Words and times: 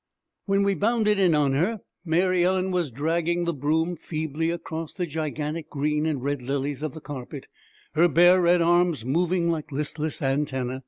When 0.47 0.63
we 0.63 0.73
bounded 0.73 1.19
in 1.19 1.35
on 1.35 1.53
her, 1.53 1.81
Mary 2.03 2.43
Ellen 2.43 2.71
was 2.71 2.89
dragging 2.89 3.45
the 3.45 3.53
broom 3.53 3.95
feebly 3.95 4.49
across 4.49 4.95
the 4.95 5.05
gigantic 5.05 5.69
green 5.69 6.07
and 6.07 6.23
red 6.23 6.41
lilies 6.41 6.81
of 6.81 6.95
the 6.95 7.01
carpet, 7.01 7.47
her 7.93 8.07
bare 8.07 8.41
red 8.41 8.63
arms 8.63 9.05
moving 9.05 9.51
like 9.51 9.71
listless 9.71 10.19
antennæ. 10.19 10.79